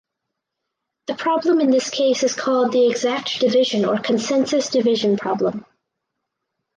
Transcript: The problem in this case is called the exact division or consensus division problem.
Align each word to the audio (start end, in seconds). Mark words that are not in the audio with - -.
The 1.05 1.13
problem 1.13 1.59
in 1.59 1.69
this 1.69 1.91
case 1.91 2.23
is 2.23 2.33
called 2.33 2.71
the 2.71 2.87
exact 2.89 3.39
division 3.39 3.85
or 3.85 3.99
consensus 3.99 4.67
division 4.67 5.15
problem. 5.15 5.63